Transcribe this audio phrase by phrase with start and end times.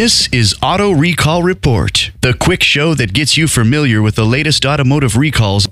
[0.00, 4.64] This is Auto Recall Report, the quick show that gets you familiar with the latest
[4.64, 5.66] automotive recalls.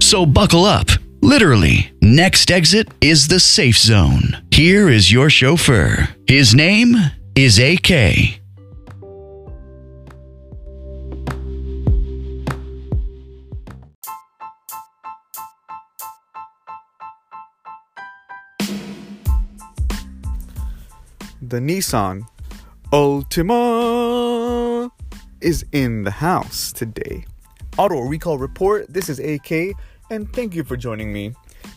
[0.00, 0.88] So buckle up.
[1.22, 4.44] Literally, next exit is the safe zone.
[4.50, 6.08] Here is your chauffeur.
[6.26, 6.96] His name
[7.36, 8.40] is AK.
[21.50, 22.26] The Nissan
[22.92, 24.90] Altima
[25.40, 27.24] is in the house today.
[27.78, 29.76] Auto Recall Report, this is AK,
[30.10, 31.34] and thank you for joining me.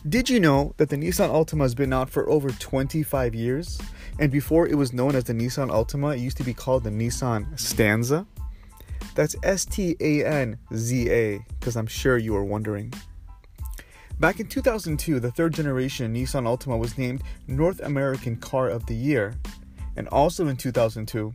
[0.08, 3.78] Did you know that the Nissan Altima has been out for over 25 years?
[4.18, 6.90] And before it was known as the Nissan Altima, it used to be called the
[6.90, 8.26] Nissan Stanza?
[9.14, 12.92] That's S T A N Z A, because I'm sure you are wondering.
[14.20, 18.94] Back in 2002, the third generation Nissan Altima was named North American Car of the
[18.94, 19.34] Year.
[20.00, 21.34] And also in 2002,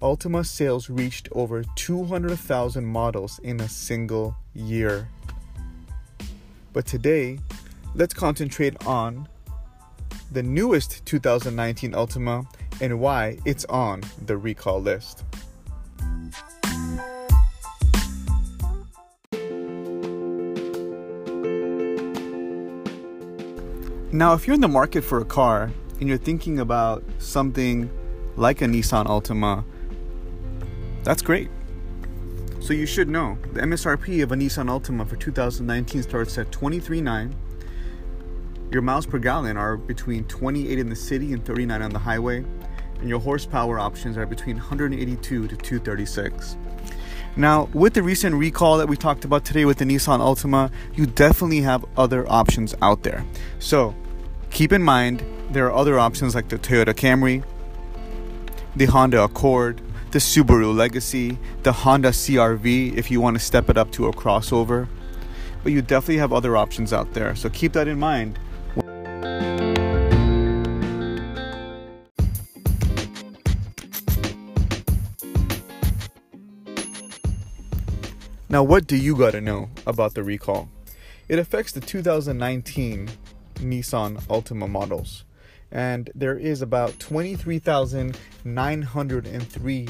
[0.00, 5.08] Altima sales reached over 200,000 models in a single year.
[6.72, 7.38] But today,
[7.94, 9.28] let's concentrate on
[10.32, 12.48] the newest 2019 Altima
[12.80, 15.22] and why it's on the recall list.
[24.10, 25.70] Now, if you're in the market for a car
[26.02, 27.88] and you're thinking about something
[28.34, 29.64] like a Nissan Altima,
[31.04, 31.48] that's great.
[32.58, 37.32] So you should know the MSRP of a Nissan Altima for 2019 starts at 23.9.
[38.72, 42.44] Your miles per gallon are between 28 in the city and 39 on the highway,
[42.98, 46.56] and your horsepower options are between 182 to 236.
[47.36, 51.06] Now, with the recent recall that we talked about today with the Nissan Altima, you
[51.06, 53.24] definitely have other options out there.
[53.60, 53.94] So,
[54.52, 57.42] keep in mind there are other options like the Toyota Camry,
[58.76, 59.80] the Honda Accord,
[60.12, 64.12] the Subaru Legacy, the Honda CRV if you want to step it up to a
[64.12, 64.88] crossover.
[65.62, 67.34] But you definitely have other options out there.
[67.34, 68.38] So keep that in mind
[78.48, 80.68] Now, what do you got to know about the recall?
[81.26, 83.08] It affects the 2019
[83.62, 85.24] Nissan Altima models,
[85.70, 89.88] and there is about 23,903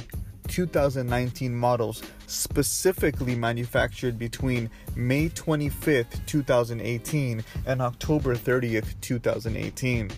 [0.49, 10.11] 2019 models specifically manufactured between May 25th, 2018 and October 30th, 2018.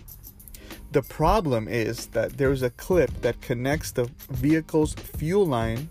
[0.91, 5.89] The problem is that there's a clip that connects the vehicle's fuel line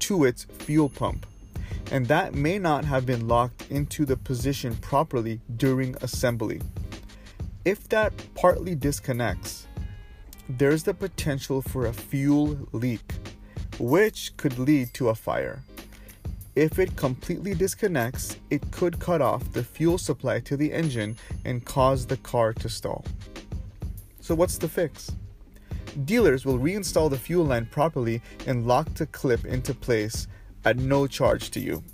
[0.00, 1.26] to its fuel pump
[1.92, 6.58] and that may not have been locked into the position properly during assembly.
[7.64, 9.68] If that partly disconnects,
[10.48, 13.14] there's the potential for a fuel leak,
[13.78, 15.62] which could lead to a fire.
[16.56, 21.64] If it completely disconnects, it could cut off the fuel supply to the engine and
[21.64, 23.04] cause the car to stall.
[24.20, 25.12] So, what's the fix?
[26.04, 30.26] Dealers will reinstall the fuel line properly and lock the clip into place
[30.64, 31.84] at no charge to you.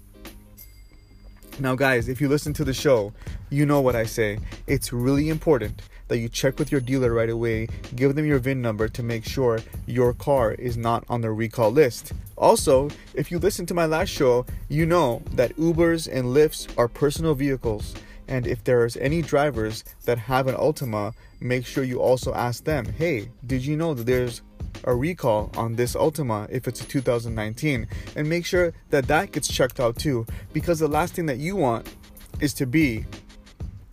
[1.61, 3.13] Now, guys, if you listen to the show,
[3.51, 4.39] you know what I say.
[4.69, 8.63] It's really important that you check with your dealer right away, give them your VIN
[8.63, 12.13] number to make sure your car is not on the recall list.
[12.37, 16.87] Also, if you listen to my last show, you know that Ubers and Lyfts are
[16.87, 17.93] personal vehicles.
[18.29, 22.85] And if there's any drivers that have an Altima, make sure you also ask them,
[22.85, 24.43] hey, did you know that there's
[24.85, 29.49] a recall on this Altima if it's a 2019 and make sure that that gets
[29.49, 31.95] checked out too because the last thing that you want
[32.41, 33.05] is to be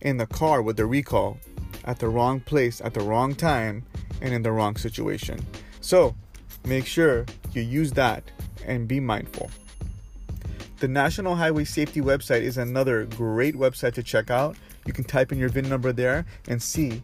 [0.00, 1.38] in the car with the recall
[1.84, 3.84] at the wrong place at the wrong time
[4.20, 5.44] and in the wrong situation.
[5.80, 6.14] So,
[6.64, 8.24] make sure you use that
[8.64, 9.50] and be mindful.
[10.78, 14.56] The National Highway Safety website is another great website to check out.
[14.84, 17.02] You can type in your VIN number there and see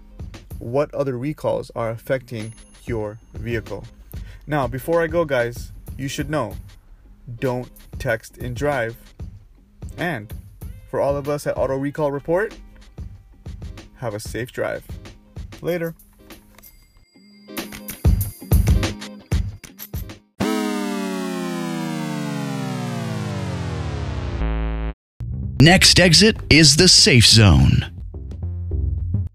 [0.58, 2.52] what other recalls are affecting
[2.86, 3.84] your vehicle.
[4.46, 6.54] Now, before I go, guys, you should know
[7.38, 8.96] don't text and drive.
[9.96, 10.32] And
[10.90, 12.56] for all of us at Auto Recall Report,
[13.96, 14.84] have a safe drive.
[15.60, 15.94] Later.
[25.60, 28.01] Next exit is the safe zone.